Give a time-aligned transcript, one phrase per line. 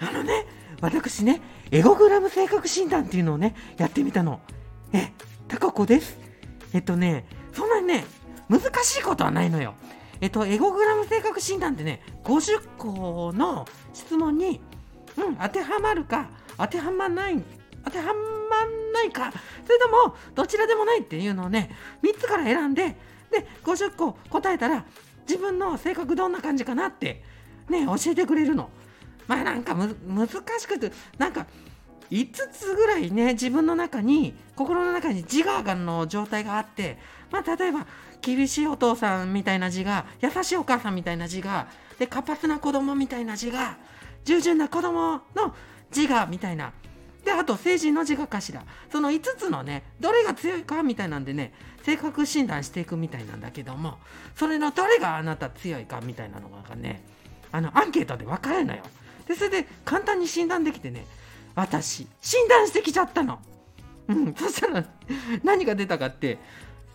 [0.00, 0.46] あのね
[0.80, 1.40] 私ね
[1.70, 4.40] エゴグラム性格診断っていうのをねやってみたの。
[4.92, 5.12] え
[5.46, 6.18] タカ子です。
[6.72, 8.04] えっとねそんなにね
[8.48, 9.74] 難しいことはないのよ。
[10.20, 14.60] えっとエゴグラム性格診断ってね50個の質問に
[15.16, 17.42] うん当てはまるか当てはまらない
[17.84, 18.10] 当てはま
[18.64, 19.32] んないか
[19.64, 21.70] それともどちらでもないっていうのをね
[22.02, 22.96] 3つから選んで
[23.30, 24.84] で50個答えたら
[25.28, 27.22] 自分の性格どんな感じかなって
[27.68, 28.70] ね教えてくれるの。
[29.30, 31.46] まあなんかむ難しくてなんか
[32.10, 36.98] 5つぐらいね自分の中に心の中に自我の状態があって
[37.30, 37.86] まあ例えば
[38.20, 41.68] 厳しいお父さんみたいな自我優しいお母さんみたいな自我
[42.00, 43.76] で活発な子供みたいな自我
[44.24, 45.54] 従順な子供の
[45.94, 46.72] 自我みたいな。
[47.24, 48.64] であと成人の自我かしら。
[48.90, 51.52] その5つのねどれが強いかみたいなんでね
[51.84, 53.98] 性格診断していくみたいなんだけども
[54.34, 57.04] それのどれがあなた強いかみたいなのがね
[57.52, 58.82] あのアンケートで分かるのよ。
[59.26, 61.06] でそれで簡単に診断できてね
[61.54, 63.38] 私診断してきちゃったの。
[64.08, 64.34] うん。
[64.34, 64.84] そしたら
[65.42, 66.38] 何が出たかって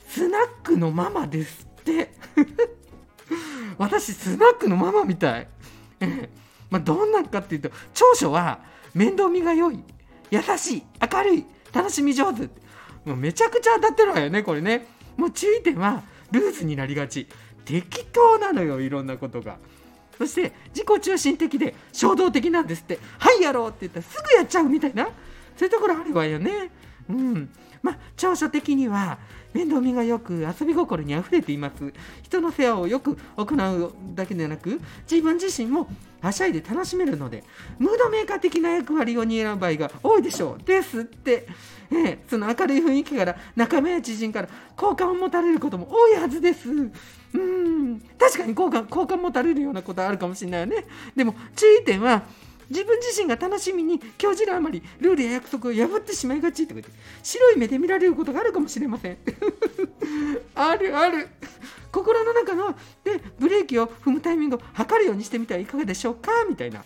[0.07, 2.11] スナックのママですって。
[3.77, 5.47] 私スナックのママみたい。
[6.69, 8.59] まあどんなかっていうと長所は
[8.93, 9.79] 面倒見が良い。
[10.31, 10.83] 優しい。
[11.11, 11.45] 明るい。
[11.73, 12.43] 楽しみ上手。
[13.05, 14.87] もうめちゃくちゃ当たってるわよねこれね。
[15.17, 17.27] もう注意点はルーズになりがち。
[17.65, 19.57] 適当なのよいろんなことが。
[20.17, 22.99] そして自己中心的で衝動的なんですって。
[23.19, 25.05] はいやろうって言ったらすぐやっちゃうみたいな。
[25.05, 25.11] そ
[25.61, 26.69] ういうところあるわよね。
[27.09, 27.49] うん。
[27.81, 29.19] ま長所的には
[29.53, 31.93] 面倒見がよく遊び心にあふれています。
[32.23, 35.87] 人の世話をよく行うだけでなく自分自身も
[36.21, 37.43] はしゃいで楽しめるので
[37.77, 41.47] ムードメーカー的な役割を担う場合が多いでしょうですって、
[41.91, 46.69] え、その明るい雰囲気から仲間や知人から好感を持たれることも多いはずです。
[46.69, 47.99] うん。
[48.17, 50.85] 確かに好感好感持たれるようなことはあるかもしれないよね。
[51.15, 52.23] でも注意点は
[52.69, 56.89] 自分自身が楽しみに興じるあまりルールや約束を破ってしまいがちってこと
[57.23, 59.17] 白い目で見られることがあるかもしれません。
[60.55, 61.27] あるある。
[61.91, 66.31] 心の中のでブレーキを踏むタイミングを測るようにしてみてはいかがでしょうか？
[66.49, 66.83] みたいな。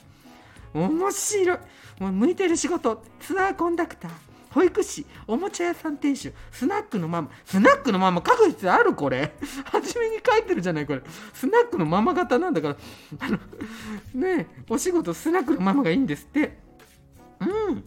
[0.74, 1.58] 面白い。
[2.00, 3.04] もう向いてる仕事。
[3.20, 4.12] ツアーコンダクター。
[4.52, 9.34] 保育士、おもちゃ屋さん店主、スナックのママ、スナックのママ書く必要あるこれ。
[9.66, 11.02] 初めに書いてるじゃないこれ。
[11.34, 12.78] スナックのママ型なんだから、
[13.20, 13.40] あの、
[14.14, 16.58] ねお仕事スナックのママがいいんですって。
[17.40, 17.84] うん。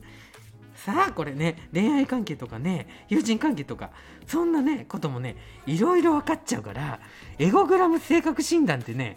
[0.85, 3.91] さあこれね恋愛関係とかね友人関係とか
[4.27, 6.99] そんなねこともねいろいろ分かっちゃうから
[7.39, 9.17] エゴグラム性格診断ってね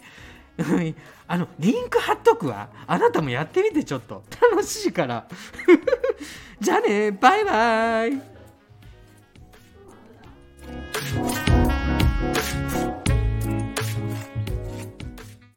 [1.26, 5.26] あのリンク貼っとくわあなたもやってみてちょっと楽しいから
[6.60, 8.35] じゃあねバイバイ。